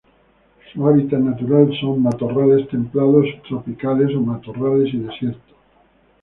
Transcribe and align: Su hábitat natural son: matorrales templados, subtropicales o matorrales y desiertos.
Su 0.73 0.87
hábitat 0.87 1.19
natural 1.19 1.69
son: 1.79 2.01
matorrales 2.01 2.67
templados, 2.69 3.27
subtropicales 3.47 4.15
o 4.15 4.21
matorrales 4.21 4.91
y 4.95 4.97
desiertos. 4.97 5.43